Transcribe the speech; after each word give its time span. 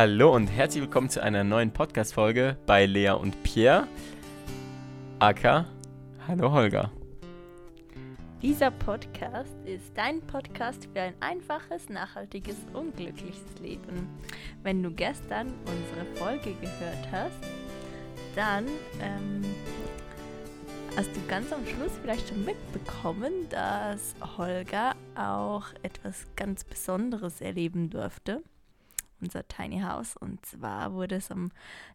Hallo 0.00 0.34
und 0.34 0.46
herzlich 0.46 0.82
willkommen 0.82 1.10
zu 1.10 1.22
einer 1.22 1.44
neuen 1.44 1.72
Podcast-Folge 1.72 2.56
bei 2.64 2.86
Lea 2.86 3.10
und 3.10 3.42
Pierre. 3.42 3.86
Aka, 5.18 5.66
hallo 6.26 6.50
Holger. 6.50 6.90
Dieser 8.40 8.70
Podcast 8.70 9.54
ist 9.66 9.92
dein 9.94 10.22
Podcast 10.22 10.88
für 10.90 11.02
ein 11.02 11.12
einfaches, 11.20 11.90
nachhaltiges 11.90 12.56
und 12.72 12.96
glückliches 12.96 13.44
Leben. 13.60 14.08
Wenn 14.62 14.82
du 14.82 14.90
gestern 14.90 15.52
unsere 15.66 16.06
Folge 16.14 16.54
gehört 16.54 17.12
hast, 17.12 17.42
dann 18.34 18.64
ähm, 19.02 19.42
hast 20.96 21.14
du 21.14 21.20
ganz 21.28 21.52
am 21.52 21.66
Schluss 21.66 21.92
vielleicht 22.00 22.26
schon 22.26 22.42
mitbekommen, 22.46 23.50
dass 23.50 24.14
Holger 24.38 24.94
auch 25.14 25.66
etwas 25.82 26.24
ganz 26.36 26.64
Besonderes 26.64 27.42
erleben 27.42 27.90
durfte 27.90 28.42
unser 29.20 29.46
Tiny 29.46 29.80
House. 29.80 30.16
Und 30.16 30.44
zwar 30.44 30.92
wurde 30.92 31.16
es 31.16 31.30
am 31.30 31.50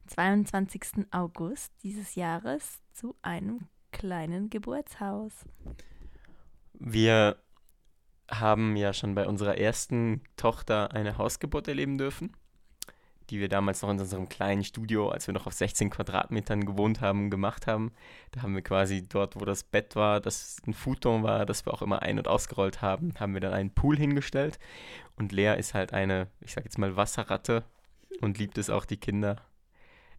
22. 0.07 1.07
August 1.11 1.73
dieses 1.83 2.15
Jahres 2.15 2.81
zu 2.93 3.15
einem 3.21 3.67
kleinen 3.91 4.49
Geburtshaus. 4.49 5.45
Wir 6.73 7.37
haben 8.29 8.75
ja 8.75 8.93
schon 8.93 9.15
bei 9.15 9.27
unserer 9.27 9.57
ersten 9.57 10.21
Tochter 10.35 10.91
eine 10.91 11.17
Hausgeburt 11.17 11.67
erleben 11.67 11.97
dürfen 11.97 12.35
die 13.29 13.39
wir 13.39 13.49
damals 13.49 13.81
noch 13.81 13.89
in 13.89 13.99
unserem 13.99 14.29
kleinen 14.29 14.63
Studio, 14.63 15.09
als 15.09 15.27
wir 15.27 15.33
noch 15.33 15.47
auf 15.47 15.53
16 15.53 15.89
Quadratmetern 15.89 16.65
gewohnt 16.65 17.01
haben, 17.01 17.29
gemacht 17.29 17.67
haben. 17.67 17.91
Da 18.31 18.41
haben 18.41 18.55
wir 18.55 18.61
quasi 18.61 19.07
dort, 19.07 19.39
wo 19.39 19.45
das 19.45 19.63
Bett 19.63 19.95
war, 19.95 20.19
das 20.19 20.57
ein 20.67 20.73
Futon 20.73 21.23
war, 21.23 21.45
das 21.45 21.65
wir 21.65 21.73
auch 21.73 21.81
immer 21.81 22.01
ein- 22.01 22.17
und 22.17 22.27
ausgerollt 22.27 22.81
haben, 22.81 23.13
haben 23.19 23.33
wir 23.33 23.41
dann 23.41 23.53
einen 23.53 23.71
Pool 23.71 23.97
hingestellt. 23.97 24.59
Und 25.15 25.31
Lea 25.31 25.55
ist 25.57 25.73
halt 25.73 25.93
eine, 25.93 26.27
ich 26.41 26.53
sag 26.53 26.65
jetzt 26.65 26.77
mal, 26.77 26.95
Wasserratte 26.95 27.63
und 28.21 28.37
liebt 28.37 28.57
es 28.57 28.69
auch, 28.69 28.85
die 28.85 28.97
Kinder 28.97 29.37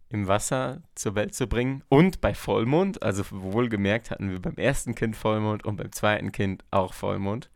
im 0.09 0.28
Wasser 0.28 0.83
zur 0.95 1.14
Welt 1.14 1.34
zu 1.34 1.47
bringen. 1.47 1.83
Und 1.88 2.20
bei 2.20 2.34
Vollmond, 2.34 3.03
also 3.03 3.25
wohlgemerkt 3.31 4.11
hatten 4.11 4.31
wir 4.31 4.41
beim 4.41 4.56
ersten 4.56 4.94
Kind 4.94 5.16
Vollmond 5.16 5.64
und 5.64 5.77
beim 5.77 5.92
zweiten 5.92 6.33
Kind 6.33 6.64
auch 6.70 6.94
Vollmond. 6.94 7.50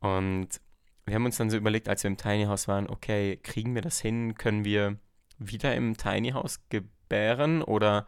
Und 0.00 0.60
wir 1.06 1.14
haben 1.14 1.24
uns 1.24 1.36
dann 1.36 1.50
so 1.50 1.56
überlegt, 1.56 1.88
als 1.88 2.02
wir 2.02 2.10
im 2.10 2.16
Tiny 2.16 2.44
House 2.44 2.68
waren, 2.68 2.90
okay, 2.90 3.36
kriegen 3.36 3.74
wir 3.74 3.82
das 3.82 4.00
hin? 4.00 4.34
Können 4.34 4.64
wir 4.64 4.98
wieder 5.38 5.74
im 5.74 5.96
Tiny 5.96 6.30
House 6.32 6.60
gebären 6.68 7.62
oder 7.62 8.06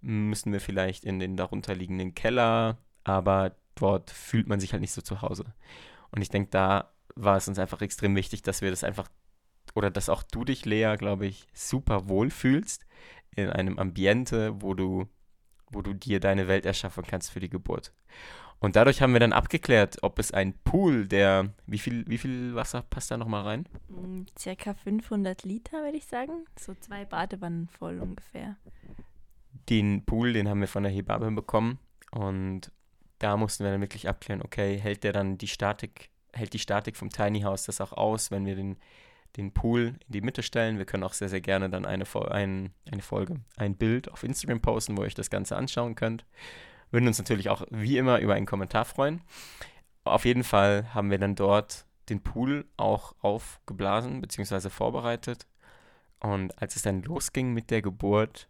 müssen 0.00 0.52
wir 0.52 0.60
vielleicht 0.60 1.04
in 1.04 1.18
den 1.18 1.36
darunterliegenden 1.36 2.14
Keller? 2.14 2.78
Aber 3.04 3.54
dort 3.74 4.10
fühlt 4.10 4.48
man 4.48 4.58
sich 4.58 4.72
halt 4.72 4.80
nicht 4.80 4.92
so 4.92 5.02
zu 5.02 5.20
Hause. 5.20 5.52
Und 6.10 6.22
ich 6.22 6.30
denke, 6.30 6.50
da 6.50 6.92
war 7.14 7.36
es 7.36 7.46
uns 7.46 7.58
einfach 7.58 7.82
extrem 7.82 8.16
wichtig, 8.16 8.42
dass 8.42 8.62
wir 8.62 8.70
das 8.70 8.84
einfach, 8.84 9.08
oder 9.74 9.90
dass 9.90 10.08
auch 10.08 10.22
du 10.22 10.44
dich, 10.44 10.64
Lea, 10.64 10.96
glaube 10.98 11.26
ich, 11.26 11.46
super 11.52 12.08
wohl 12.08 12.30
fühlst 12.30 12.86
in 13.36 13.50
einem 13.50 13.78
Ambiente, 13.78 14.62
wo 14.62 14.74
du, 14.74 15.08
wo 15.70 15.82
du 15.82 15.92
dir 15.92 16.20
deine 16.20 16.48
Welt 16.48 16.64
erschaffen 16.64 17.04
kannst 17.06 17.30
für 17.30 17.40
die 17.40 17.50
Geburt. 17.50 17.92
Und 18.60 18.76
dadurch 18.76 19.00
haben 19.00 19.14
wir 19.14 19.20
dann 19.20 19.32
abgeklärt, 19.32 19.96
ob 20.02 20.18
es 20.18 20.32
ein 20.32 20.52
Pool, 20.64 21.08
der, 21.08 21.54
wie 21.66 21.78
viel, 21.78 22.06
wie 22.06 22.18
viel 22.18 22.54
Wasser 22.54 22.82
passt 22.82 23.10
da 23.10 23.16
nochmal 23.16 23.42
rein? 23.42 23.66
Mm, 23.88 24.24
circa 24.38 24.74
500 24.74 25.44
Liter, 25.44 25.82
würde 25.82 25.96
ich 25.96 26.06
sagen. 26.06 26.44
So 26.58 26.74
zwei 26.74 27.06
Badewannen 27.06 27.68
voll 27.68 27.98
ungefähr. 28.00 28.56
Den 29.70 30.04
Pool, 30.04 30.34
den 30.34 30.46
haben 30.46 30.60
wir 30.60 30.68
von 30.68 30.82
der 30.82 30.92
Hebamme 30.92 31.32
bekommen. 31.32 31.78
Und 32.10 32.70
da 33.18 33.38
mussten 33.38 33.64
wir 33.64 33.70
dann 33.70 33.80
wirklich 33.80 34.08
abklären, 34.08 34.42
okay, 34.42 34.78
hält 34.78 35.04
der 35.04 35.14
dann 35.14 35.38
die 35.38 35.48
Statik, 35.48 36.10
hält 36.34 36.52
die 36.52 36.58
Statik 36.58 36.98
vom 36.98 37.08
Tiny 37.08 37.40
House 37.40 37.64
das 37.64 37.80
auch 37.80 37.92
aus, 37.92 38.30
wenn 38.30 38.44
wir 38.44 38.56
den, 38.56 38.76
den 39.38 39.52
Pool 39.54 39.94
in 40.06 40.12
die 40.12 40.20
Mitte 40.20 40.42
stellen. 40.42 40.76
Wir 40.76 40.84
können 40.84 41.04
auch 41.04 41.14
sehr, 41.14 41.30
sehr 41.30 41.40
gerne 41.40 41.70
dann 41.70 41.86
eine, 41.86 42.04
ein, 42.30 42.74
eine 42.90 43.02
Folge, 43.02 43.40
ein 43.56 43.74
Bild 43.74 44.10
auf 44.10 44.22
Instagram 44.22 44.60
posten, 44.60 44.98
wo 44.98 45.02
ihr 45.02 45.06
euch 45.06 45.14
das 45.14 45.30
Ganze 45.30 45.56
anschauen 45.56 45.94
könnt. 45.94 46.26
Würden 46.90 47.06
uns 47.06 47.18
natürlich 47.18 47.48
auch 47.48 47.62
wie 47.70 47.98
immer 47.98 48.18
über 48.18 48.34
einen 48.34 48.46
Kommentar 48.46 48.84
freuen. 48.84 49.22
Auf 50.04 50.24
jeden 50.24 50.44
Fall 50.44 50.92
haben 50.94 51.10
wir 51.10 51.18
dann 51.18 51.34
dort 51.34 51.86
den 52.08 52.22
Pool 52.22 52.66
auch 52.76 53.14
aufgeblasen 53.20 54.20
bzw. 54.20 54.70
vorbereitet. 54.70 55.46
Und 56.18 56.60
als 56.60 56.76
es 56.76 56.82
dann 56.82 57.02
losging 57.02 57.52
mit 57.52 57.70
der 57.70 57.82
Geburt, 57.82 58.48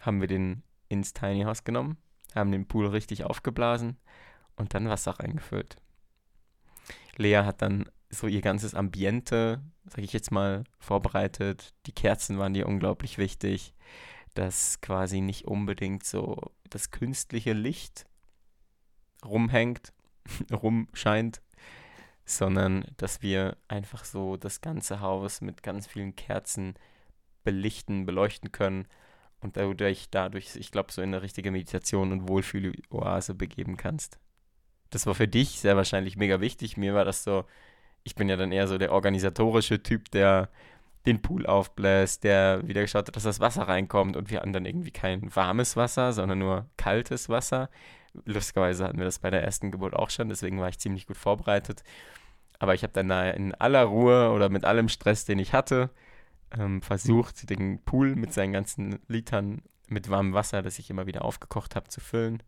haben 0.00 0.20
wir 0.20 0.28
den 0.28 0.62
ins 0.88 1.12
Tiny 1.12 1.42
House 1.42 1.64
genommen, 1.64 1.98
haben 2.34 2.52
den 2.52 2.66
Pool 2.66 2.86
richtig 2.86 3.24
aufgeblasen 3.24 3.98
und 4.56 4.74
dann 4.74 4.88
Wasser 4.88 5.12
reingefüllt. 5.18 5.76
Lea 7.16 7.38
hat 7.38 7.62
dann 7.62 7.90
so 8.08 8.26
ihr 8.26 8.40
ganzes 8.40 8.74
Ambiente, 8.74 9.62
sag 9.84 9.98
ich 9.98 10.12
jetzt 10.12 10.32
mal, 10.32 10.64
vorbereitet. 10.78 11.74
Die 11.86 11.92
Kerzen 11.92 12.38
waren 12.38 12.54
ihr 12.54 12.66
unglaublich 12.66 13.18
wichtig 13.18 13.74
dass 14.40 14.80
quasi 14.80 15.20
nicht 15.20 15.44
unbedingt 15.44 16.02
so 16.02 16.50
das 16.70 16.90
künstliche 16.90 17.52
Licht 17.52 18.06
rumhängt, 19.22 19.92
rumscheint, 20.50 21.42
sondern 22.24 22.86
dass 22.96 23.20
wir 23.20 23.58
einfach 23.68 24.06
so 24.06 24.38
das 24.38 24.62
ganze 24.62 25.00
Haus 25.00 25.42
mit 25.42 25.62
ganz 25.62 25.86
vielen 25.86 26.16
Kerzen 26.16 26.72
belichten, 27.44 28.06
beleuchten 28.06 28.50
können 28.50 28.88
und 29.40 29.58
dadurch, 29.58 30.08
dadurch 30.10 30.56
ich 30.56 30.70
glaube, 30.70 30.90
so 30.90 31.02
in 31.02 31.10
eine 31.10 31.20
richtige 31.20 31.50
Meditation 31.50 32.10
und 32.10 32.26
Wohlfühloase 32.26 33.34
begeben 33.34 33.76
kannst. 33.76 34.18
Das 34.88 35.04
war 35.04 35.14
für 35.14 35.28
dich 35.28 35.60
sehr 35.60 35.76
wahrscheinlich 35.76 36.16
mega 36.16 36.40
wichtig. 36.40 36.78
Mir 36.78 36.94
war 36.94 37.04
das 37.04 37.24
so, 37.24 37.44
ich 38.04 38.14
bin 38.14 38.30
ja 38.30 38.36
dann 38.36 38.52
eher 38.52 38.68
so 38.68 38.78
der 38.78 38.92
organisatorische 38.92 39.82
Typ, 39.82 40.10
der 40.12 40.48
den 41.06 41.22
Pool 41.22 41.46
aufbläst, 41.46 42.24
der 42.24 42.66
wieder 42.66 42.82
geschaut 42.82 43.08
hat, 43.08 43.16
dass 43.16 43.22
das 43.22 43.40
Wasser 43.40 43.62
reinkommt 43.62 44.16
und 44.16 44.30
wir 44.30 44.38
hatten 44.38 44.52
dann 44.52 44.66
irgendwie 44.66 44.90
kein 44.90 45.34
warmes 45.34 45.76
Wasser, 45.76 46.12
sondern 46.12 46.38
nur 46.38 46.66
kaltes 46.76 47.28
Wasser. 47.28 47.70
Lustigerweise 48.24 48.84
hatten 48.84 48.98
wir 48.98 49.04
das 49.04 49.20
bei 49.20 49.30
der 49.30 49.42
ersten 49.42 49.70
Geburt 49.70 49.94
auch 49.94 50.10
schon, 50.10 50.28
deswegen 50.28 50.60
war 50.60 50.68
ich 50.68 50.78
ziemlich 50.78 51.06
gut 51.06 51.16
vorbereitet. 51.16 51.82
Aber 52.58 52.74
ich 52.74 52.82
habe 52.82 52.92
dann 52.92 53.10
in 53.10 53.54
aller 53.54 53.84
Ruhe 53.84 54.30
oder 54.32 54.50
mit 54.50 54.64
allem 54.64 54.88
Stress, 54.88 55.24
den 55.24 55.38
ich 55.38 55.54
hatte, 55.54 55.90
ähm, 56.58 56.82
versucht, 56.82 57.48
den 57.48 57.82
Pool 57.82 58.16
mit 58.16 58.34
seinen 58.34 58.52
ganzen 58.52 58.98
Litern 59.08 59.62
mit 59.88 60.10
warmem 60.10 60.34
Wasser, 60.34 60.60
das 60.60 60.78
ich 60.78 60.90
immer 60.90 61.06
wieder 61.06 61.24
aufgekocht 61.24 61.76
habe, 61.76 61.88
zu 61.88 62.00
füllen, 62.00 62.42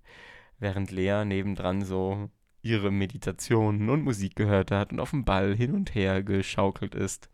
während 0.58 0.90
Lea 0.90 1.24
nebendran 1.24 1.82
so 1.82 2.28
ihre 2.60 2.90
Meditationen 2.90 3.88
und 3.88 4.04
Musik 4.04 4.36
gehört 4.36 4.70
hat 4.70 4.92
und 4.92 5.00
auf 5.00 5.10
dem 5.10 5.24
Ball 5.24 5.54
hin 5.54 5.74
und 5.74 5.94
her 5.94 6.22
geschaukelt 6.22 6.94
ist 6.94 7.30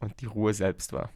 und 0.00 0.20
die 0.20 0.26
Ruhe 0.26 0.54
selbst 0.54 0.92
war. 0.92 1.10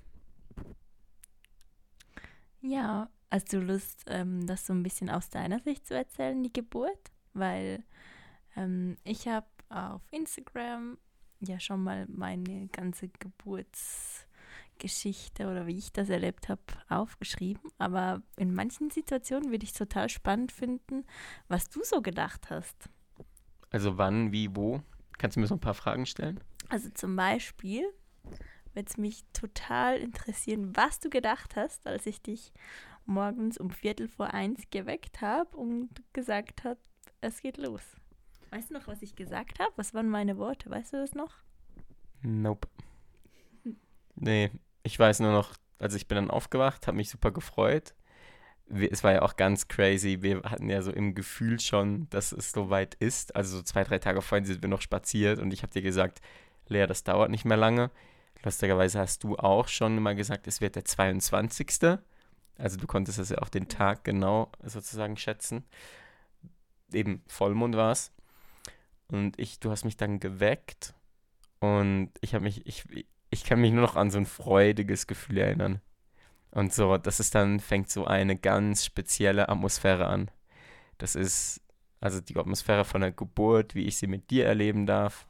Ja, 2.60 3.08
hast 3.30 3.52
du 3.52 3.60
Lust, 3.60 4.04
ähm, 4.06 4.46
das 4.46 4.66
so 4.66 4.72
ein 4.72 4.82
bisschen 4.82 5.10
aus 5.10 5.28
deiner 5.28 5.60
Sicht 5.60 5.86
zu 5.86 5.94
erzählen, 5.94 6.42
die 6.42 6.52
Geburt? 6.52 7.12
Weil 7.34 7.84
ähm, 8.56 8.96
ich 9.04 9.28
habe 9.28 9.46
auf 9.68 10.02
Instagram 10.10 10.98
ja 11.40 11.60
schon 11.60 11.82
mal 11.82 12.06
meine 12.08 12.68
ganze 12.68 13.08
Geburtsgeschichte 13.08 15.46
oder 15.46 15.66
wie 15.66 15.76
ich 15.76 15.92
das 15.92 16.08
erlebt 16.08 16.48
habe, 16.48 16.62
aufgeschrieben. 16.88 17.70
Aber 17.78 18.22
in 18.36 18.54
manchen 18.54 18.88
Situationen 18.90 19.50
würde 19.50 19.64
ich 19.64 19.72
es 19.72 19.78
total 19.78 20.08
spannend 20.08 20.52
finden, 20.52 21.04
was 21.48 21.68
du 21.68 21.82
so 21.82 22.00
gedacht 22.02 22.48
hast. 22.50 22.88
Also 23.70 23.98
wann, 23.98 24.30
wie, 24.32 24.54
wo? 24.54 24.80
Kannst 25.18 25.36
du 25.36 25.40
mir 25.40 25.46
so 25.46 25.56
ein 25.56 25.60
paar 25.60 25.74
Fragen 25.74 26.06
stellen? 26.06 26.40
Also 26.68 26.88
zum 26.90 27.16
Beispiel, 27.16 27.84
würde 28.74 28.88
es 28.88 28.96
mich 28.96 29.24
total 29.32 29.98
interessieren, 29.98 30.76
was 30.76 31.00
du 31.00 31.10
gedacht 31.10 31.56
hast, 31.56 31.86
als 31.86 32.06
ich 32.06 32.22
dich 32.22 32.52
morgens 33.06 33.58
um 33.58 33.70
Viertel 33.70 34.08
vor 34.08 34.32
eins 34.32 34.62
geweckt 34.70 35.20
habe 35.20 35.56
und 35.56 35.90
gesagt 36.12 36.64
habe, 36.64 36.80
es 37.20 37.40
geht 37.40 37.58
los. 37.58 37.82
Weißt 38.50 38.70
du 38.70 38.74
noch, 38.74 38.86
was 38.86 39.02
ich 39.02 39.16
gesagt 39.16 39.58
habe? 39.58 39.72
Was 39.76 39.94
waren 39.94 40.08
meine 40.08 40.38
Worte? 40.38 40.70
Weißt 40.70 40.92
du 40.92 40.98
das 40.98 41.14
noch? 41.14 41.38
Nope. 42.22 42.68
Nee, 44.14 44.50
ich 44.82 44.98
weiß 44.98 45.20
nur 45.20 45.32
noch, 45.32 45.54
also 45.78 45.96
ich 45.96 46.06
bin 46.06 46.16
dann 46.16 46.30
aufgewacht, 46.30 46.86
habe 46.86 46.96
mich 46.96 47.10
super 47.10 47.32
gefreut. 47.32 47.94
Es 48.68 49.04
war 49.04 49.12
ja 49.12 49.22
auch 49.22 49.36
ganz 49.36 49.68
crazy. 49.68 50.22
Wir 50.22 50.42
hatten 50.42 50.70
ja 50.70 50.80
so 50.80 50.90
im 50.90 51.14
Gefühl 51.14 51.60
schon, 51.60 52.08
dass 52.10 52.32
es 52.32 52.52
soweit 52.52 52.94
ist. 52.94 53.36
Also 53.36 53.58
so 53.58 53.62
zwei, 53.62 53.84
drei 53.84 53.98
Tage 53.98 54.22
vorhin 54.22 54.46
sind 54.46 54.62
wir 54.62 54.68
noch 54.68 54.80
spaziert 54.80 55.38
und 55.38 55.52
ich 55.52 55.62
habe 55.62 55.72
dir 55.72 55.82
gesagt, 55.82 56.20
Lea, 56.68 56.86
das 56.86 57.04
dauert 57.04 57.30
nicht 57.30 57.44
mehr 57.44 57.58
lange. 57.58 57.90
Lustigerweise 58.44 58.98
hast 58.98 59.24
du 59.24 59.36
auch 59.36 59.68
schon 59.68 59.98
mal 60.00 60.14
gesagt, 60.14 60.46
es 60.46 60.60
wird 60.60 60.76
der 60.76 60.84
22. 60.84 61.98
Also 62.58 62.76
du 62.76 62.86
konntest 62.86 63.18
das 63.18 63.30
ja 63.30 63.38
auch 63.38 63.48
den 63.48 63.68
Tag 63.68 64.04
genau 64.04 64.52
sozusagen 64.62 65.16
schätzen. 65.16 65.64
Eben 66.92 67.22
Vollmond 67.26 67.74
war 67.76 67.92
es. 67.92 68.12
Und 69.08 69.38
ich, 69.38 69.60
du 69.60 69.70
hast 69.70 69.84
mich 69.84 69.96
dann 69.96 70.20
geweckt 70.20 70.94
und 71.60 72.10
ich 72.20 72.34
habe 72.34 72.44
mich, 72.44 72.66
ich, 72.66 72.84
ich 73.30 73.44
kann 73.44 73.60
mich 73.60 73.72
nur 73.72 73.82
noch 73.82 73.96
an 73.96 74.10
so 74.10 74.18
ein 74.18 74.26
freudiges 74.26 75.06
Gefühl 75.06 75.38
erinnern. 75.38 75.80
Und 76.50 76.72
so, 76.72 76.98
das 76.98 77.20
ist 77.20 77.34
dann, 77.34 77.60
fängt 77.60 77.90
so 77.90 78.04
eine 78.04 78.36
ganz 78.36 78.84
spezielle 78.84 79.48
Atmosphäre 79.48 80.06
an. 80.06 80.30
Das 80.98 81.14
ist 81.14 81.60
also 82.00 82.20
die 82.20 82.36
Atmosphäre 82.36 82.84
von 82.84 83.00
der 83.00 83.12
Geburt, 83.12 83.74
wie 83.74 83.86
ich 83.86 83.96
sie 83.96 84.06
mit 84.06 84.30
dir 84.30 84.46
erleben 84.46 84.84
darf 84.84 85.26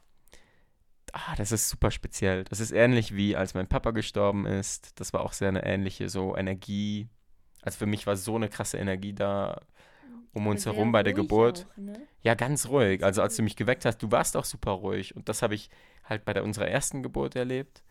ah, 1.15 1.35
das 1.37 1.51
ist 1.51 1.69
super 1.69 1.91
speziell. 1.91 2.43
Das 2.43 2.59
ist 2.59 2.71
ähnlich 2.71 3.15
wie 3.15 3.35
als 3.35 3.53
mein 3.53 3.67
Papa 3.67 3.91
gestorben 3.91 4.45
ist. 4.45 4.99
Das 4.99 5.13
war 5.13 5.21
auch 5.21 5.33
sehr 5.33 5.47
eine 5.47 5.65
ähnliche 5.65 6.09
so 6.09 6.35
Energie. 6.35 7.07
Also 7.61 7.79
für 7.79 7.85
mich 7.85 8.05
war 8.05 8.17
so 8.17 8.35
eine 8.35 8.49
krasse 8.49 8.77
Energie 8.77 9.13
da 9.13 9.61
um 10.33 10.47
uns 10.47 10.65
herum 10.65 10.91
bei 10.91 11.01
der 11.01 11.13
Geburt. 11.13 11.65
Auch, 11.71 11.77
ne? 11.77 12.07
Ja, 12.21 12.33
ganz 12.33 12.67
ruhig. 12.67 13.03
Also 13.03 13.21
als 13.21 13.37
du 13.37 13.43
mich 13.43 13.55
geweckt 13.55 13.85
hast, 13.85 13.99
du 13.99 14.11
warst 14.11 14.35
auch 14.35 14.43
super 14.43 14.71
ruhig. 14.71 15.15
Und 15.15 15.29
das 15.29 15.41
habe 15.41 15.55
ich 15.55 15.69
halt 16.03 16.25
bei 16.25 16.33
der, 16.33 16.43
unserer 16.43 16.67
ersten 16.67 17.01
Geburt 17.01 17.37
erlebt. 17.37 17.83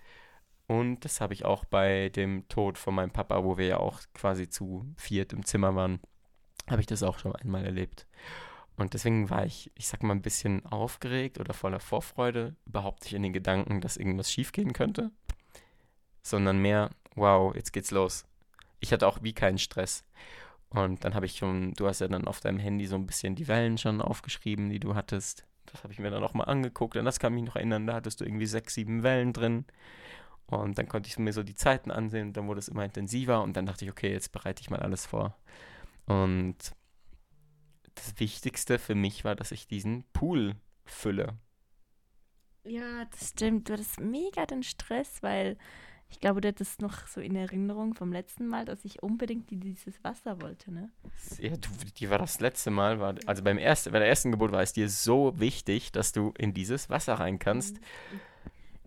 Und 0.67 1.05
das 1.07 1.23
habe 1.23 1.33
ich 1.33 1.47
auch 1.47 1.65
bei 1.65 2.11
dem 2.11 2.47
Tod 2.49 2.77
von 2.77 2.95
meinem 2.95 3.11
Papa, 3.11 3.43
wo 3.43 3.57
wir 3.57 3.67
ja 3.67 3.77
auch 3.79 4.01
quasi 4.13 4.51
zu 4.51 4.87
viert 4.97 5.33
im 5.33 5.47
Zimmer 5.47 5.75
waren, 5.75 6.01
habe 6.69 6.81
ich 6.81 6.87
das 6.87 7.03
auch 7.03 7.19
schon 7.19 7.35
einmal 7.35 7.65
erlebt. 7.65 8.07
Und 8.77 8.95
deswegen 8.95 9.31
war 9.31 9.47
ich, 9.47 9.71
ich 9.75 9.87
sag 9.87 10.03
mal, 10.03 10.15
ein 10.15 10.23
bisschen 10.23 10.67
aufgeregt 10.67 11.39
oder 11.39 11.55
voller 11.55 11.81
Vorfreude, 11.81 12.57
überhaupt 12.67 13.05
nicht 13.05 13.15
in 13.15 13.23
den 13.23 13.33
Gedanken, 13.33 13.81
dass 13.81 13.97
irgendwas 13.97 14.33
schiefgehen 14.33 14.73
könnte, 14.73 15.13
sondern 16.23 16.59
mehr, 16.59 16.91
wow, 17.15 17.55
jetzt 17.55 17.73
geht's 17.73 17.93
los. 17.93 18.25
Ich 18.81 18.93
hatte 18.93 19.07
auch 19.07 19.23
wie 19.23 19.33
keinen 19.33 19.59
Stress. 19.59 20.05
Und 20.71 21.05
dann 21.05 21.15
habe 21.15 21.27
ich 21.27 21.37
schon, 21.37 21.73
du 21.75 21.87
hast 21.87 22.01
ja 22.01 22.09
dann 22.09 22.27
auf 22.27 22.41
deinem 22.41 22.59
Handy 22.59 22.87
so 22.87 22.97
ein 22.97 23.07
bisschen 23.07 23.37
die 23.37 23.47
Wellen 23.47 23.79
schon 23.79 24.01
aufgeschrieben, 24.01 24.71
die 24.71 24.81
du 24.81 24.97
hattest. 24.97 25.47
Das 25.67 25.85
habe 25.85 25.93
ich 25.93 26.01
mir 26.01 26.11
dann 26.11 26.25
auch 26.25 26.35
mal 26.35 26.45
angeguckt. 26.45 26.97
Und 26.97 27.05
das 27.05 27.21
kann 27.21 27.35
mich 27.35 27.45
noch 27.45 27.55
erinnern, 27.55 27.87
da 27.87 27.95
hattest 27.95 28.21
du 28.21 28.25
irgendwie 28.25 28.47
sechs, 28.47 28.75
sieben 28.75 29.05
Wellen 29.05 29.33
drin. 29.33 29.67
Und 30.47 30.77
dann 30.77 30.89
konnte 30.89 31.09
ich 31.09 31.19
mir 31.19 31.33
so 31.33 31.43
die 31.43 31.55
Zeiten 31.55 31.91
ansehen 31.91 32.29
und 32.29 32.37
dann 32.37 32.49
wurde 32.49 32.59
es 32.59 32.69
immer 32.69 32.85
intensiver 32.85 33.43
und 33.43 33.57
dann 33.57 33.67
dachte 33.67 33.85
ich, 33.85 33.91
okay, 33.91 34.13
jetzt 34.13 34.33
bereite 34.33 34.61
ich 34.61 34.71
mal 34.71 34.81
alles 34.81 35.07
vor. 35.07 35.37
Und 36.07 36.57
das 37.95 38.19
Wichtigste 38.19 38.79
für 38.79 38.95
mich 38.95 39.25
war, 39.25 39.35
dass 39.35 39.53
ich 39.53 39.67
diesen 39.67 40.05
Pool 40.13 40.57
fülle. 40.85 41.39
Ja, 42.65 43.05
das 43.07 43.31
stimmt. 43.31 43.69
Du 43.69 43.75
hattest 43.75 44.01
mega 44.01 44.47
den 44.47 44.63
Stress, 44.63 45.23
weil 45.23 45.57
ich 46.09 46.21
glaube, 46.21 46.41
du 46.41 46.49
hattest 46.49 46.81
noch 46.81 47.07
so 47.07 47.21
in 47.21 47.35
Erinnerung 47.35 47.95
vom 47.95 48.13
letzten 48.13 48.47
Mal, 48.47 48.65
dass 48.65 48.85
ich 48.85 49.03
unbedingt 49.03 49.51
dieses 49.51 50.03
Wasser 50.05 50.41
wollte, 50.41 50.73
ne? 50.73 50.91
Ja, 51.39 51.57
du, 51.57 51.69
die 51.99 52.09
war 52.09 52.19
das 52.19 52.41
letzte 52.41 52.71
Mal, 52.71 53.01
war, 53.01 53.17
also 53.27 53.43
beim 53.43 53.59
ersten, 53.59 53.93
bei 53.93 53.99
der 53.99 54.09
ersten 54.09 54.31
Geburt 54.31 54.53
war 54.53 54.63
es 54.63 54.73
dir 54.73 54.89
so 54.89 55.39
wichtig, 55.39 55.93
dass 55.93 56.13
du 56.13 56.33
in 56.39 56.55
dieses 56.55 56.89
Wasser 56.89 57.15
rein 57.15 57.39
kannst. 57.39 57.81
Mhm. 57.81 58.21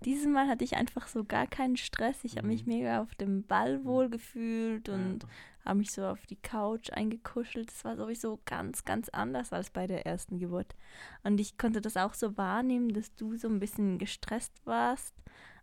Dieses 0.05 0.27
Mal 0.27 0.47
hatte 0.47 0.63
ich 0.63 0.77
einfach 0.77 1.07
so 1.07 1.23
gar 1.23 1.47
keinen 1.47 1.75
Stress. 1.75 2.23
Ich 2.23 2.37
habe 2.37 2.47
mich 2.47 2.65
mhm. 2.65 2.73
mega 2.73 3.01
auf 3.01 3.13
dem 3.15 3.43
Ball 3.43 3.83
wohl 3.83 4.09
gefühlt 4.09 4.89
und 4.89 5.25
habe 5.67 5.79
mich 5.79 5.91
so 5.91 6.05
auf 6.05 6.25
die 6.25 6.37
Couch 6.37 6.91
eingekuschelt. 6.91 7.69
Das 7.69 7.83
war 7.83 7.97
sowieso 7.97 8.39
ganz, 8.45 8.85
ganz 8.85 9.09
anders 9.09 9.51
als 9.51 9.69
bei 9.69 9.85
der 9.85 10.05
ersten 10.05 10.39
Geburt. 10.39 10.75
Und 11.23 11.39
ich 11.39 11.57
konnte 11.57 11.81
das 11.81 11.97
auch 11.97 12.13
so 12.13 12.37
wahrnehmen, 12.37 12.93
dass 12.93 13.13
du 13.15 13.35
so 13.35 13.47
ein 13.47 13.59
bisschen 13.59 13.97
gestresst 13.97 14.53
warst, 14.65 15.13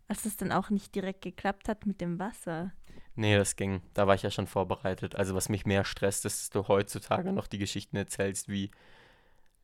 als 0.07 0.25
es 0.25 0.37
dann 0.37 0.51
auch 0.51 0.69
nicht 0.69 0.93
direkt 0.93 1.21
geklappt 1.21 1.67
hat 1.67 1.85
mit 1.85 2.01
dem 2.01 2.19
Wasser. 2.19 2.71
Nee, 3.15 3.35
das 3.37 3.55
ging. 3.55 3.81
Da 3.93 4.07
war 4.07 4.15
ich 4.15 4.23
ja 4.23 4.29
schon 4.29 4.47
vorbereitet. 4.47 5.15
Also 5.15 5.33
was 5.33 5.49
mich 5.49 5.65
mehr 5.65 5.85
stresst, 5.85 6.25
ist, 6.25 6.41
dass 6.41 6.49
du 6.51 6.67
heutzutage 6.67 7.31
noch 7.31 7.47
die 7.47 7.57
Geschichten 7.57 7.95
erzählst, 7.95 8.49
wie 8.49 8.71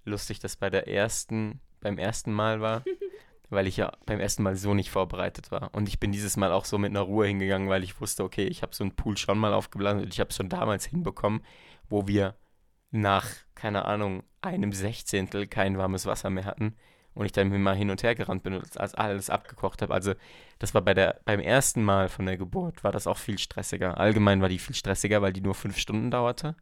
lustig 0.06 0.40
das 0.40 0.56
bei 0.56 0.70
der 0.70 0.88
ersten, 0.88 1.60
beim 1.82 1.98
ersten 1.98 2.32
Mal 2.34 2.62
war. 2.62 2.84
weil 3.52 3.68
ich 3.68 3.78
ja 3.78 3.92
beim 4.06 4.20
ersten 4.20 4.44
Mal 4.44 4.56
so 4.56 4.74
nicht 4.74 4.90
vorbereitet 4.90 5.52
war. 5.52 5.70
Und 5.74 5.88
ich 5.88 6.00
bin 6.00 6.12
dieses 6.12 6.38
Mal 6.38 6.52
auch 6.52 6.66
so 6.66 6.78
mit 6.78 6.90
einer 6.90 7.02
Ruhe 7.02 7.28
hingegangen, 7.28 7.70
weil 7.70 7.84
ich 7.84 8.00
wusste, 8.00 8.24
okay, 8.24 8.46
ich 8.46 8.62
habe 8.62 8.74
so 8.74 8.84
einen 8.84 8.96
Pool 8.96 9.18
schon 9.18 9.38
mal 9.38 9.54
aufgeblasen 9.54 10.02
und 10.02 10.14
ich 10.14 10.20
habe 10.20 10.30
es 10.30 10.38
schon 10.38 10.50
damals 10.50 10.86
hinbekommen, 10.86 11.44
wo 11.90 12.08
wir 12.08 12.36
nach, 12.92 13.28
keine 13.54 13.86
Ahnung, 13.86 14.24
einem 14.42 14.72
Sechzehntel 14.72 15.48
kein 15.48 15.78
warmes 15.78 16.06
Wasser 16.06 16.30
mehr 16.30 16.46
hatten 16.46 16.76
und 17.14 17.26
ich 17.26 17.34
dann 17.34 17.62
mal 17.62 17.76
hin 17.76 17.90
und 17.90 18.04
her 18.04 18.16
gerannt 18.16 18.44
bin 18.44 18.54
und 18.54 18.78
alles 18.80 19.30
abgekocht 19.30 19.82
habe. 19.82 19.94
Also 19.94 20.14
das 20.60 20.74
war 20.74 20.82
bei 20.82 20.94
der, 20.94 21.20
beim 21.26 21.42
ersten 21.42 21.84
Mal 21.84 22.08
von 22.08 22.26
der 22.26 22.38
Geburt, 22.38 22.84
war 22.86 22.94
das 22.94 23.06
auch 23.06 23.18
viel 23.18 23.38
stressiger. 23.38 23.98
Allgemein 23.98 24.42
war 24.42 24.50
die 24.50 24.60
viel 24.60 24.76
stressiger, 24.76 25.22
weil 25.22 25.34
die 25.34 25.42
nur 25.42 25.56
fünf 25.56 25.78
Stunden 25.78 26.10
dauerte. 26.10 26.56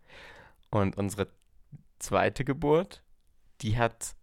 Und 0.71 0.97
unsere 0.97 1.27
zweite 1.99 2.43
Geburt, 2.45 3.03
die 3.61 3.77
hat 3.77 4.15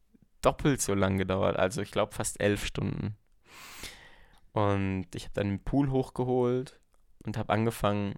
doppelt 0.46 0.80
so 0.80 0.94
lang 0.94 1.18
gedauert. 1.18 1.56
Also 1.56 1.82
ich 1.82 1.90
glaube 1.90 2.14
fast 2.14 2.40
elf 2.40 2.64
Stunden. 2.64 3.16
Und 4.52 5.06
ich 5.14 5.24
habe 5.24 5.34
dann 5.34 5.48
den 5.48 5.64
Pool 5.64 5.90
hochgeholt 5.90 6.80
und 7.24 7.36
habe 7.36 7.52
angefangen, 7.52 8.14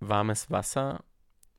warmes 0.00 0.50
Wasser 0.50 1.04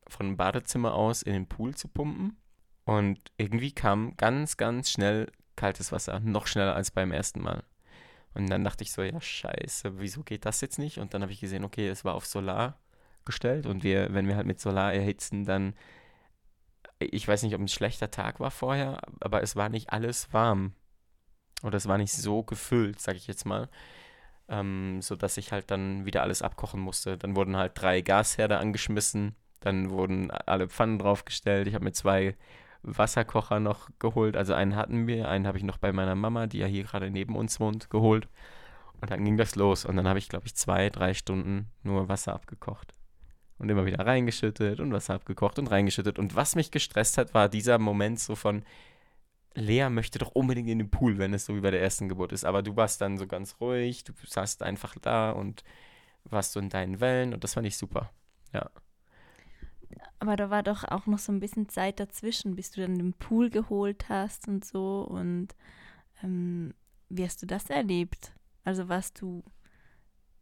von 0.08 0.26
dem 0.26 0.36
Badezimmer 0.36 0.94
aus 0.94 1.22
in 1.22 1.32
den 1.32 1.48
Pool 1.48 1.74
zu 1.74 1.88
pumpen. 1.88 2.36
Und 2.84 3.18
irgendwie 3.38 3.72
kam 3.72 4.16
ganz, 4.16 4.56
ganz 4.58 4.90
schnell 4.90 5.30
kaltes 5.56 5.92
Wasser. 5.92 6.20
Noch 6.20 6.46
schneller 6.46 6.74
als 6.74 6.90
beim 6.90 7.12
ersten 7.12 7.40
Mal. 7.40 7.62
Und 8.34 8.50
dann 8.50 8.64
dachte 8.64 8.82
ich 8.82 8.92
so, 8.92 9.02
ja, 9.02 9.20
scheiße, 9.20 10.00
wieso 10.00 10.24
geht 10.24 10.44
das 10.44 10.60
jetzt 10.60 10.78
nicht? 10.78 10.98
Und 10.98 11.14
dann 11.14 11.22
habe 11.22 11.32
ich 11.32 11.40
gesehen, 11.40 11.64
okay, 11.64 11.88
es 11.88 12.04
war 12.04 12.14
auf 12.14 12.26
Solar 12.26 12.78
gestellt. 13.24 13.64
Und 13.64 13.84
wir, 13.84 14.12
wenn 14.12 14.26
wir 14.26 14.36
halt 14.36 14.46
mit 14.46 14.60
Solar 14.60 14.92
erhitzen, 14.92 15.44
dann 15.44 15.74
ich 17.12 17.26
weiß 17.26 17.42
nicht, 17.42 17.54
ob 17.54 17.60
ein 17.60 17.68
schlechter 17.68 18.10
Tag 18.10 18.40
war 18.40 18.50
vorher, 18.50 19.00
aber 19.20 19.42
es 19.42 19.56
war 19.56 19.68
nicht 19.68 19.92
alles 19.92 20.32
warm. 20.32 20.72
Oder 21.62 21.76
es 21.76 21.88
war 21.88 21.98
nicht 21.98 22.12
so 22.12 22.42
gefüllt, 22.42 23.00
sag 23.00 23.16
ich 23.16 23.26
jetzt 23.26 23.46
mal. 23.46 23.68
Ähm, 24.48 25.00
sodass 25.02 25.38
ich 25.38 25.52
halt 25.52 25.70
dann 25.70 26.04
wieder 26.06 26.22
alles 26.22 26.42
abkochen 26.42 26.80
musste. 26.80 27.16
Dann 27.16 27.36
wurden 27.36 27.56
halt 27.56 27.72
drei 27.74 28.02
Gasherde 28.02 28.58
angeschmissen, 28.58 29.34
dann 29.60 29.90
wurden 29.90 30.30
alle 30.30 30.68
Pfannen 30.68 30.98
draufgestellt. 30.98 31.68
Ich 31.68 31.74
habe 31.74 31.84
mir 31.84 31.92
zwei 31.92 32.36
Wasserkocher 32.82 33.60
noch 33.60 33.88
geholt. 33.98 34.36
Also 34.36 34.54
einen 34.54 34.76
hatten 34.76 35.06
wir, 35.06 35.28
einen 35.28 35.46
habe 35.46 35.58
ich 35.58 35.64
noch 35.64 35.78
bei 35.78 35.92
meiner 35.92 36.14
Mama, 36.14 36.46
die 36.46 36.58
ja 36.58 36.66
hier 36.66 36.84
gerade 36.84 37.10
neben 37.10 37.36
uns 37.36 37.60
wohnt, 37.60 37.90
geholt. 37.90 38.28
Und 39.00 39.10
dann 39.10 39.24
ging 39.24 39.36
das 39.38 39.56
los. 39.56 39.84
Und 39.86 39.96
dann 39.96 40.08
habe 40.08 40.18
ich, 40.18 40.28
glaube 40.28 40.46
ich, 40.46 40.54
zwei, 40.54 40.90
drei 40.90 41.14
Stunden 41.14 41.70
nur 41.82 42.08
Wasser 42.08 42.34
abgekocht 42.34 42.93
und 43.64 43.70
immer 43.70 43.86
wieder 43.86 44.04
reingeschüttet 44.06 44.78
und 44.78 44.92
Wasser 44.92 45.14
abgekocht 45.14 45.58
und 45.58 45.70
reingeschüttet. 45.70 46.18
Und 46.18 46.36
was 46.36 46.54
mich 46.54 46.70
gestresst 46.70 47.18
hat, 47.18 47.34
war 47.34 47.48
dieser 47.48 47.78
Moment 47.78 48.20
so 48.20 48.36
von, 48.36 48.62
Lea 49.54 49.88
möchte 49.88 50.18
doch 50.18 50.32
unbedingt 50.32 50.68
in 50.68 50.78
den 50.78 50.90
Pool, 50.90 51.18
wenn 51.18 51.32
es 51.32 51.46
so 51.46 51.56
wie 51.56 51.60
bei 51.60 51.70
der 51.70 51.80
ersten 51.80 52.08
Geburt 52.08 52.32
ist. 52.32 52.44
Aber 52.44 52.62
du 52.62 52.76
warst 52.76 53.00
dann 53.00 53.18
so 53.18 53.26
ganz 53.26 53.56
ruhig, 53.60 54.04
du 54.04 54.12
saßt 54.24 54.62
einfach 54.62 54.96
da 55.00 55.30
und 55.30 55.64
warst 56.24 56.52
so 56.52 56.60
in 56.60 56.68
deinen 56.68 57.00
Wellen 57.00 57.34
und 57.34 57.44
das 57.44 57.54
fand 57.54 57.66
ich 57.66 57.76
super. 57.76 58.10
Ja. 58.52 58.70
Aber 60.18 60.36
da 60.36 60.50
war 60.50 60.62
doch 60.62 60.84
auch 60.84 61.06
noch 61.06 61.18
so 61.18 61.32
ein 61.32 61.40
bisschen 61.40 61.68
Zeit 61.68 62.00
dazwischen, 62.00 62.56
bis 62.56 62.70
du 62.70 62.80
dann 62.80 62.98
den 62.98 63.12
Pool 63.12 63.50
geholt 63.50 64.08
hast 64.08 64.48
und 64.48 64.64
so. 64.64 65.02
Und 65.02 65.48
ähm, 66.22 66.74
wie 67.08 67.24
hast 67.24 67.42
du 67.42 67.46
das 67.46 67.70
erlebt? 67.70 68.32
Also 68.64 68.88
warst 68.88 69.20
du 69.20 69.42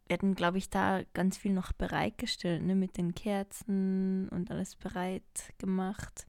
wir 0.07 0.15
hatten, 0.15 0.35
glaube 0.35 0.57
ich, 0.57 0.69
da 0.69 1.01
ganz 1.13 1.37
viel 1.37 1.53
noch 1.53 1.71
bereitgestellt, 1.71 2.63
ne, 2.63 2.75
mit 2.75 2.97
den 2.97 3.15
Kerzen 3.15 4.29
und 4.29 4.51
alles 4.51 4.75
bereit 4.75 5.53
gemacht, 5.57 6.27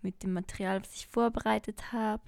mit 0.00 0.22
dem 0.22 0.32
Material, 0.32 0.80
was 0.80 0.94
ich 0.94 1.08
vorbereitet 1.08 1.92
habe. 1.92 2.22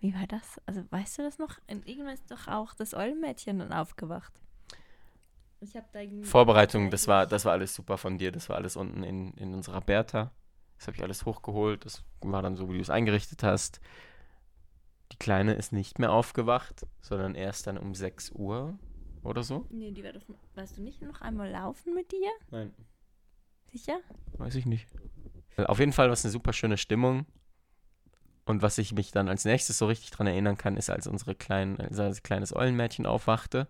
Wie 0.00 0.14
war 0.14 0.26
das? 0.26 0.60
Also, 0.66 0.82
weißt 0.90 1.18
du 1.18 1.22
das 1.22 1.38
noch? 1.38 1.58
irgendwann 1.68 2.14
ist 2.14 2.30
doch 2.30 2.48
auch 2.48 2.74
das 2.74 2.94
Eulenmädchen 2.94 3.58
dann 3.58 3.72
aufgewacht. 3.72 4.32
Ich 5.60 5.72
da 5.72 6.00
Vorbereitung, 6.22 6.90
das 6.90 7.06
war, 7.06 7.26
das 7.26 7.44
war 7.44 7.52
alles 7.52 7.74
super 7.74 7.98
von 7.98 8.16
dir. 8.16 8.32
Das 8.32 8.48
war 8.48 8.56
alles 8.56 8.76
unten 8.76 9.02
in, 9.02 9.34
in 9.34 9.52
unserer 9.52 9.82
Bertha. 9.82 10.32
Das 10.78 10.86
habe 10.86 10.96
ich 10.96 11.02
alles 11.02 11.26
hochgeholt. 11.26 11.84
Das 11.84 12.02
war 12.22 12.40
dann 12.40 12.56
so, 12.56 12.70
wie 12.70 12.76
du 12.76 12.80
es 12.80 12.88
eingerichtet 12.88 13.42
hast. 13.42 13.80
Die 15.12 15.18
Kleine 15.18 15.52
ist 15.52 15.72
nicht 15.72 15.98
mehr 15.98 16.12
aufgewacht, 16.12 16.86
sondern 17.02 17.34
erst 17.34 17.66
dann 17.66 17.76
um 17.76 17.94
6 17.94 18.30
Uhr 18.32 18.78
oder 19.22 19.42
so? 19.42 19.66
Nee, 19.70 19.92
die 19.92 20.04
war 20.04 20.12
doch. 20.12 20.22
Weißt 20.54 20.78
du 20.78 20.82
nicht 20.82 21.02
noch 21.02 21.20
einmal 21.20 21.50
laufen 21.50 21.94
mit 21.94 22.10
dir? 22.12 22.30
Nein. 22.50 22.74
Sicher? 23.70 24.00
Weiß 24.38 24.54
ich 24.54 24.66
nicht. 24.66 24.86
Auf 25.56 25.78
jeden 25.78 25.92
Fall 25.92 26.06
war 26.06 26.14
es 26.14 26.24
eine 26.24 26.32
super 26.32 26.52
schöne 26.52 26.76
Stimmung. 26.76 27.26
Und 28.46 28.62
was 28.62 28.78
ich 28.78 28.92
mich 28.92 29.12
dann 29.12 29.28
als 29.28 29.44
nächstes 29.44 29.78
so 29.78 29.86
richtig 29.86 30.10
dran 30.10 30.26
erinnern 30.26 30.56
kann, 30.56 30.76
ist, 30.76 30.90
als 30.90 31.06
unsere 31.06 31.34
kleinen, 31.34 31.80
als 31.80 32.22
kleines 32.22 32.54
Eulenmädchen 32.54 33.06
aufwachte, 33.06 33.68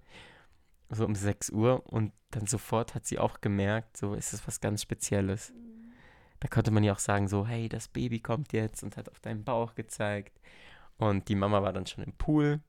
so 0.88 1.04
um 1.04 1.14
6 1.14 1.50
Uhr, 1.50 1.86
und 1.86 2.12
dann 2.30 2.46
sofort 2.46 2.94
hat 2.94 3.06
sie 3.06 3.18
auch 3.18 3.40
gemerkt, 3.40 3.96
so 3.96 4.14
ist 4.14 4.32
es 4.32 4.46
was 4.46 4.60
ganz 4.60 4.82
Spezielles. 4.82 5.52
Mhm. 5.52 5.92
Da 6.38 6.48
konnte 6.48 6.70
man 6.70 6.84
ja 6.84 6.94
auch 6.94 6.98
sagen, 6.98 7.28
so, 7.28 7.46
hey, 7.46 7.68
das 7.68 7.88
Baby 7.88 8.20
kommt 8.20 8.52
jetzt 8.52 8.82
und 8.82 8.96
hat 8.96 9.10
auf 9.10 9.20
deinen 9.20 9.44
Bauch 9.44 9.74
gezeigt. 9.74 10.40
Und 10.96 11.28
die 11.28 11.34
Mama 11.34 11.62
war 11.62 11.72
dann 11.72 11.86
schon 11.86 12.04
im 12.04 12.12
Pool. 12.14 12.60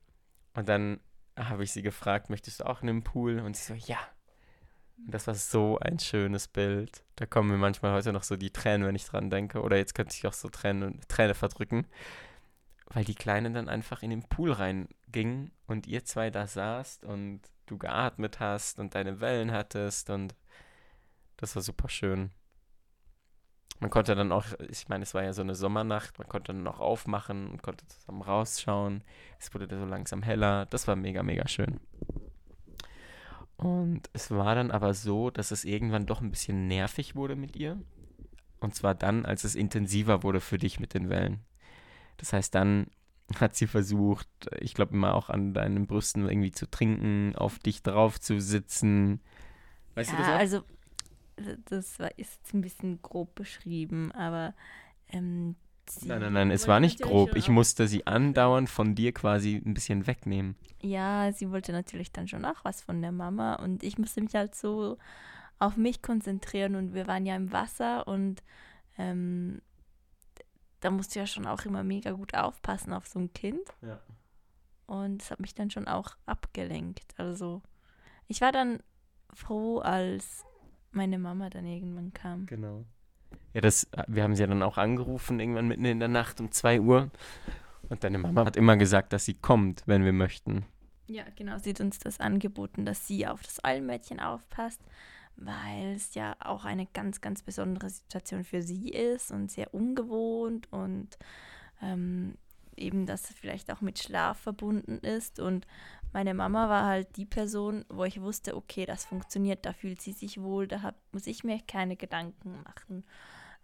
Und 0.54 0.68
dann 0.68 1.00
habe 1.36 1.64
ich 1.64 1.72
sie 1.72 1.82
gefragt, 1.82 2.30
möchtest 2.30 2.60
du 2.60 2.66
auch 2.66 2.80
in 2.82 2.88
den 2.88 3.02
Pool? 3.02 3.40
Und 3.40 3.56
sie 3.56 3.64
so, 3.64 3.86
ja. 3.86 3.98
Und 4.98 5.14
das 5.14 5.26
war 5.26 5.34
so 5.34 5.78
ein 5.78 5.98
schönes 5.98 6.48
Bild. 6.48 7.04
Da 7.16 7.26
kommen 7.26 7.50
mir 7.50 7.56
manchmal 7.56 7.92
heute 7.92 8.12
noch 8.12 8.22
so 8.22 8.36
die 8.36 8.50
Tränen, 8.50 8.86
wenn 8.86 8.94
ich 8.94 9.06
dran 9.06 9.30
denke. 9.30 9.62
Oder 9.62 9.76
jetzt 9.76 9.94
könnte 9.94 10.14
ich 10.16 10.26
auch 10.26 10.32
so 10.32 10.48
Tränen, 10.48 11.00
Träne 11.08 11.34
verdrücken. 11.34 11.86
Weil 12.86 13.04
die 13.04 13.14
Kleine 13.14 13.50
dann 13.52 13.68
einfach 13.68 14.02
in 14.02 14.10
den 14.10 14.22
Pool 14.24 14.52
reinging 14.52 15.50
und 15.66 15.86
ihr 15.86 16.04
zwei 16.04 16.30
da 16.30 16.46
saßt 16.46 17.04
und 17.04 17.40
du 17.66 17.78
geatmet 17.78 18.38
hast 18.38 18.78
und 18.78 18.94
deine 18.94 19.20
Wellen 19.20 19.50
hattest 19.50 20.10
und 20.10 20.34
das 21.38 21.56
war 21.56 21.62
super 21.62 21.88
schön. 21.88 22.30
Man 23.80 23.90
konnte 23.90 24.14
dann 24.14 24.32
auch, 24.32 24.46
ich 24.70 24.88
meine, 24.88 25.02
es 25.02 25.14
war 25.14 25.24
ja 25.24 25.32
so 25.32 25.42
eine 25.42 25.54
Sommernacht, 25.54 26.18
man 26.18 26.28
konnte 26.28 26.52
dann 26.52 26.66
auch 26.66 26.80
aufmachen 26.80 27.48
und 27.48 27.62
konnte 27.62 27.86
zusammen 27.88 28.22
rausschauen. 28.22 29.02
Es 29.38 29.52
wurde 29.54 29.68
so 29.68 29.84
langsam 29.84 30.22
heller. 30.22 30.66
Das 30.66 30.86
war 30.86 30.96
mega, 30.96 31.22
mega 31.22 31.48
schön. 31.48 31.80
Und 33.56 34.10
es 34.12 34.30
war 34.30 34.54
dann 34.54 34.70
aber 34.70 34.94
so, 34.94 35.30
dass 35.30 35.50
es 35.50 35.64
irgendwann 35.64 36.06
doch 36.06 36.20
ein 36.20 36.30
bisschen 36.30 36.66
nervig 36.66 37.14
wurde 37.14 37.36
mit 37.36 37.56
ihr. 37.56 37.80
Und 38.60 38.74
zwar 38.74 38.94
dann, 38.94 39.24
als 39.24 39.44
es 39.44 39.54
intensiver 39.54 40.22
wurde 40.22 40.40
für 40.40 40.58
dich 40.58 40.78
mit 40.78 40.94
den 40.94 41.08
Wellen. 41.10 41.40
Das 42.16 42.32
heißt, 42.32 42.54
dann 42.54 42.86
hat 43.40 43.54
sie 43.54 43.66
versucht, 43.66 44.28
ich 44.60 44.74
glaube 44.74 44.94
immer 44.94 45.14
auch 45.14 45.28
an 45.28 45.54
deinen 45.54 45.86
Brüsten 45.86 46.28
irgendwie 46.28 46.52
zu 46.52 46.70
trinken, 46.70 47.34
auf 47.36 47.58
dich 47.58 47.82
drauf 47.82 48.20
zu 48.20 48.40
sitzen. 48.40 49.20
Weißt 49.94 50.10
ja, 50.10 50.16
du 50.16 50.22
das 50.22 50.30
auch? 50.30 50.38
Also, 50.38 50.62
das 51.36 51.98
war, 51.98 52.16
ist 52.18 52.40
ein 52.54 52.60
bisschen 52.60 53.00
grob 53.02 53.34
beschrieben, 53.34 54.12
aber. 54.12 54.54
Ähm, 55.08 55.56
nein, 56.02 56.20
nein, 56.20 56.32
nein, 56.32 56.50
es 56.50 56.68
war 56.68 56.80
nicht 56.80 57.00
grob. 57.00 57.36
Ich 57.36 57.48
musste 57.48 57.86
sie 57.88 58.06
andauernd 58.06 58.70
von 58.70 58.94
dir 58.94 59.12
quasi 59.12 59.62
ein 59.64 59.74
bisschen 59.74 60.06
wegnehmen. 60.06 60.56
Ja, 60.80 61.32
sie 61.32 61.50
wollte 61.50 61.72
natürlich 61.72 62.12
dann 62.12 62.28
schon 62.28 62.44
auch 62.44 62.64
was 62.64 62.82
von 62.82 63.02
der 63.02 63.12
Mama 63.12 63.54
und 63.56 63.82
ich 63.82 63.98
musste 63.98 64.20
mich 64.20 64.34
halt 64.34 64.54
so 64.54 64.98
auf 65.58 65.76
mich 65.76 66.02
konzentrieren 66.02 66.74
und 66.74 66.94
wir 66.94 67.06
waren 67.06 67.26
ja 67.26 67.36
im 67.36 67.52
Wasser 67.52 68.08
und 68.08 68.42
ähm, 68.98 69.62
da 70.80 70.90
musst 70.90 71.14
du 71.14 71.20
ja 71.20 71.26
schon 71.26 71.46
auch 71.46 71.64
immer 71.64 71.84
mega 71.84 72.10
gut 72.10 72.34
aufpassen 72.34 72.92
auf 72.92 73.06
so 73.06 73.20
ein 73.20 73.32
Kind. 73.32 73.62
Ja. 73.80 74.00
Und 74.86 75.22
es 75.22 75.30
hat 75.30 75.40
mich 75.40 75.54
dann 75.54 75.70
schon 75.70 75.86
auch 75.86 76.16
abgelenkt. 76.26 77.14
Also 77.16 77.62
ich 78.26 78.40
war 78.40 78.50
dann 78.50 78.82
froh, 79.32 79.78
als 79.78 80.44
meine 80.94 81.18
Mama 81.18 81.50
dann 81.50 81.66
irgendwann 81.66 82.12
kam. 82.12 82.46
Genau. 82.46 82.84
Ja, 83.54 83.60
das, 83.60 83.88
wir 84.08 84.22
haben 84.22 84.34
sie 84.34 84.42
ja 84.42 84.46
dann 84.46 84.62
auch 84.62 84.78
angerufen, 84.78 85.40
irgendwann 85.40 85.68
mitten 85.68 85.84
in 85.84 85.98
der 85.98 86.08
Nacht 86.08 86.40
um 86.40 86.50
2 86.50 86.80
Uhr. 86.80 87.10
Und 87.88 88.04
deine 88.04 88.18
Mama 88.18 88.44
hat 88.44 88.56
immer 88.56 88.76
gesagt, 88.76 89.12
dass 89.12 89.24
sie 89.24 89.34
kommt, 89.34 89.82
wenn 89.86 90.04
wir 90.04 90.12
möchten. 90.12 90.64
Ja, 91.06 91.24
genau. 91.36 91.58
Sie 91.58 91.70
hat 91.70 91.80
uns 91.80 91.98
das 91.98 92.20
angeboten, 92.20 92.84
dass 92.86 93.06
sie 93.06 93.26
auf 93.26 93.42
das 93.42 93.62
Eulenmädchen 93.64 94.20
aufpasst 94.20 94.80
weil 95.36 95.94
es 95.96 96.14
ja 96.14 96.36
auch 96.40 96.64
eine 96.64 96.86
ganz, 96.86 97.20
ganz 97.20 97.42
besondere 97.42 97.90
Situation 97.90 98.44
für 98.44 98.62
sie 98.62 98.90
ist 98.90 99.30
und 99.30 99.50
sehr 99.50 99.72
ungewohnt 99.74 100.68
und 100.72 101.18
ähm, 101.82 102.36
eben, 102.76 103.06
dass 103.06 103.30
es 103.30 103.36
vielleicht 103.36 103.70
auch 103.72 103.80
mit 103.80 103.98
Schlaf 103.98 104.38
verbunden 104.38 104.98
ist. 104.98 105.40
Und 105.40 105.66
meine 106.12 106.34
Mama 106.34 106.68
war 106.68 106.86
halt 106.86 107.16
die 107.16 107.26
Person, 107.26 107.84
wo 107.88 108.04
ich 108.04 108.20
wusste, 108.20 108.56
okay, 108.56 108.86
das 108.86 109.04
funktioniert, 109.04 109.64
da 109.64 109.72
fühlt 109.72 110.00
sie 110.00 110.12
sich 110.12 110.40
wohl, 110.40 110.68
da 110.68 110.82
hab, 110.82 110.94
muss 111.12 111.26
ich 111.26 111.44
mir 111.44 111.58
keine 111.66 111.96
Gedanken 111.96 112.62
machen. 112.62 113.04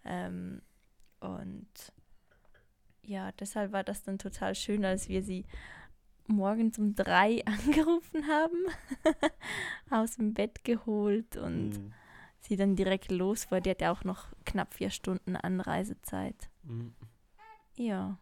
Ähm, 0.05 0.61
und 1.19 1.67
ja, 3.03 3.31
deshalb 3.33 3.71
war 3.71 3.83
das 3.83 4.03
dann 4.03 4.17
total 4.17 4.55
schön, 4.55 4.85
als 4.85 5.09
wir 5.09 5.21
sie 5.21 5.45
morgens 6.27 6.77
um 6.79 6.95
drei 6.95 7.43
angerufen 7.45 8.27
haben, 8.27 8.65
aus 9.89 10.15
dem 10.15 10.33
Bett 10.33 10.63
geholt 10.63 11.37
und 11.37 11.69
mhm. 11.69 11.93
sie 12.39 12.55
dann 12.55 12.75
direkt 12.75 13.11
los 13.11 13.51
war. 13.51 13.61
Die 13.61 13.69
hat 13.71 13.81
ja 13.81 13.91
auch 13.91 14.03
noch 14.03 14.27
knapp 14.45 14.73
vier 14.73 14.89
Stunden 14.89 15.35
Anreisezeit. 15.35 16.49
Mhm. 16.63 16.93
Ja. 17.75 18.17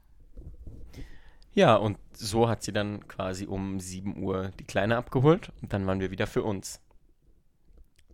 Ja, 1.53 1.75
und 1.75 1.97
so 2.13 2.47
hat 2.47 2.63
sie 2.63 2.71
dann 2.71 3.07
quasi 3.07 3.45
um 3.47 3.79
7 3.79 4.21
Uhr 4.21 4.51
die 4.59 4.63
Kleine 4.65 4.97
abgeholt 4.97 5.51
und 5.61 5.73
dann 5.73 5.87
waren 5.87 5.99
wir 5.99 6.11
wieder 6.11 6.27
für 6.27 6.43
uns. 6.43 6.81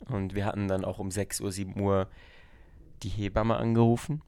Und 0.05 0.33
wir 0.33 0.45
hatten 0.45 0.67
dann 0.67 0.85
auch 0.85 0.99
um 0.99 1.11
6 1.11 1.41
Uhr, 1.41 1.51
7 1.51 1.79
Uhr 1.79 2.07
die 3.03 3.09
Hebamme 3.09 3.57
angerufen 3.57 4.21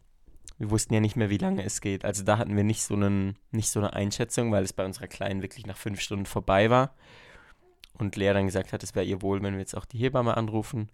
wir 0.57 0.71
wussten 0.71 0.93
ja 0.93 0.99
nicht 0.99 1.15
mehr, 1.15 1.29
wie 1.29 1.37
lange 1.37 1.63
es 1.63 1.81
geht. 1.81 2.05
Also 2.05 2.23
da 2.23 2.37
hatten 2.37 2.55
wir 2.55 2.63
nicht 2.63 2.83
so, 2.83 2.93
einen, 2.93 3.37
nicht 3.51 3.69
so 3.69 3.79
eine 3.79 3.93
Einschätzung, 3.93 4.51
weil 4.51 4.63
es 4.63 4.73
bei 4.73 4.85
unserer 4.85 5.07
Kleinen 5.07 5.41
wirklich 5.41 5.65
nach 5.65 5.77
fünf 5.77 5.99
Stunden 5.99 6.25
vorbei 6.25 6.69
war. 6.69 6.95
Und 7.97 8.15
Lea 8.15 8.33
dann 8.33 8.45
gesagt 8.45 8.73
hat, 8.73 8.83
es 8.83 8.95
wäre 8.95 9.05
ihr 9.05 9.21
wohl, 9.21 9.41
wenn 9.41 9.53
wir 9.53 9.59
jetzt 9.59 9.75
auch 9.75 9.85
die 9.85 9.97
Hebamme 9.97 10.37
anrufen. 10.37 10.89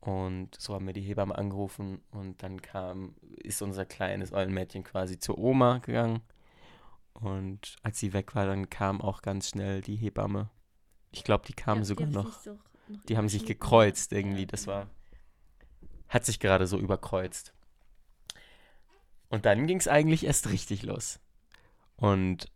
Und 0.00 0.54
so 0.58 0.74
haben 0.74 0.86
wir 0.86 0.92
die 0.92 1.02
Hebamme 1.02 1.36
angerufen 1.36 2.00
und 2.12 2.42
dann 2.42 2.62
kam, 2.62 3.16
ist 3.42 3.60
unser 3.60 3.84
kleines 3.84 4.32
Eulenmädchen 4.32 4.84
quasi 4.84 5.18
zur 5.18 5.38
Oma 5.38 5.78
gegangen. 5.78 6.20
Und 7.20 7.76
als 7.82 7.98
sie 7.98 8.12
weg 8.12 8.34
war, 8.34 8.46
dann 8.46 8.68
kam 8.70 9.00
auch 9.00 9.22
ganz 9.22 9.48
schnell 9.48 9.80
die 9.80 9.96
Hebamme. 9.96 10.50
Ich 11.10 11.24
glaube, 11.24 11.46
die 11.46 11.54
kam 11.54 11.78
ja, 11.78 11.84
sogar 11.84 12.06
die 12.06 12.14
noch. 12.14 12.46
noch. 12.46 12.56
Die 13.08 13.16
haben 13.16 13.28
sich 13.28 13.46
gekreuzt 13.46 14.12
irgendwie. 14.12 14.46
Das 14.46 14.66
war. 14.66 14.88
Hat 16.08 16.24
sich 16.24 16.38
gerade 16.38 16.66
so 16.66 16.78
überkreuzt. 16.78 17.52
Und 19.28 19.44
dann 19.44 19.66
ging 19.66 19.78
es 19.78 19.88
eigentlich 19.88 20.24
erst 20.24 20.50
richtig 20.50 20.82
los. 20.82 21.18
Und 21.96 22.50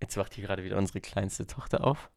jetzt 0.00 0.16
wacht 0.16 0.34
hier 0.34 0.44
gerade 0.44 0.64
wieder 0.64 0.78
unsere 0.78 1.00
kleinste 1.00 1.46
Tochter 1.46 1.84
auf. 1.84 2.10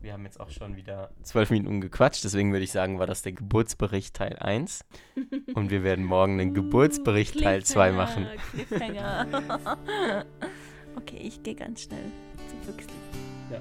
Wir 0.00 0.12
haben 0.14 0.24
jetzt 0.24 0.40
auch 0.40 0.50
schon 0.50 0.74
wieder 0.74 1.12
zwölf 1.22 1.50
Minuten 1.50 1.80
gequatscht, 1.80 2.24
deswegen 2.24 2.50
würde 2.50 2.64
ich 2.64 2.72
sagen, 2.72 2.98
war 2.98 3.06
das 3.06 3.22
der 3.22 3.32
Geburtsbericht 3.32 4.14
Teil 4.14 4.36
1. 4.36 4.84
Und 5.54 5.70
wir 5.70 5.84
werden 5.84 6.04
morgen 6.04 6.38
den 6.38 6.50
uh, 6.50 6.54
Geburtsbericht 6.54 7.40
Teil 7.40 7.64
2 7.64 7.92
machen. 7.92 8.26
okay, 10.96 11.18
ich 11.20 11.42
gehe 11.42 11.54
ganz 11.54 11.82
schnell 11.82 12.04
zu 12.48 12.72
Füchsli. 12.72 12.94
Ja. 13.50 13.58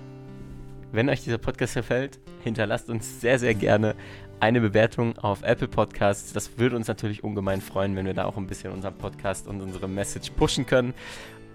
Wenn 0.91 1.09
euch 1.09 1.23
dieser 1.23 1.37
Podcast 1.37 1.75
gefällt, 1.75 2.19
hinterlasst 2.43 2.89
uns 2.89 3.21
sehr, 3.21 3.39
sehr 3.39 3.53
gerne 3.53 3.95
eine 4.39 4.59
Bewertung 4.59 5.17
auf 5.19 5.43
Apple 5.43 5.67
Podcasts. 5.67 6.33
Das 6.33 6.57
würde 6.57 6.75
uns 6.75 6.87
natürlich 6.87 7.23
ungemein 7.23 7.61
freuen, 7.61 7.95
wenn 7.95 8.05
wir 8.05 8.13
da 8.13 8.25
auch 8.25 8.37
ein 8.37 8.47
bisschen 8.47 8.73
unseren 8.73 8.97
Podcast 8.97 9.47
und 9.47 9.61
unsere 9.61 9.87
Message 9.87 10.31
pushen 10.31 10.65
können. 10.65 10.93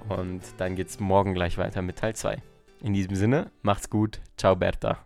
Und 0.09 0.43
dann 0.59 0.77
geht 0.77 0.89
es 0.89 1.01
morgen 1.01 1.35
gleich 1.35 1.59
weiter 1.59 1.83
mit 1.83 1.97
Teil 1.97 2.15
2. 2.15 2.39
In 2.83 2.93
diesem 2.95 3.17
Sinne, 3.17 3.51
macht's 3.63 3.91
gut. 3.91 4.21
Ciao, 4.37 4.55
Berta. 4.55 4.99